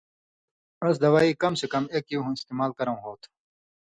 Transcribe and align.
اس 0.85 0.95
دوائ 1.03 1.29
کم 1.41 1.53
سے 1.59 1.65
کم 1.73 1.83
ایک 1.93 2.05
یُون٘ہہۡ 2.11 2.35
استعمال 2.37 2.71
کرٶں 2.77 2.99
ہوتُھو۔ 3.03 3.29